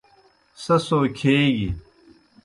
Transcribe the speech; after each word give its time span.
سہ 0.63 0.75
سو 0.87 0.99
کھیگیْ۔ 1.17 1.69